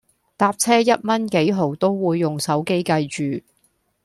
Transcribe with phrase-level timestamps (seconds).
[0.35, 3.45] 搭車一蚊幾毫都會用手機計住